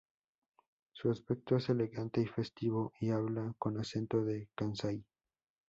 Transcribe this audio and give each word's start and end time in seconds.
Su 0.93 1.11
aspecto 1.11 1.57
es 1.57 1.69
elegante 1.69 2.21
y 2.21 2.25
festivo 2.25 2.91
y 2.99 3.11
habla 3.11 3.53
con 3.59 3.77
acento 3.79 4.23
de 4.25 4.49
Kansai. 4.55 5.05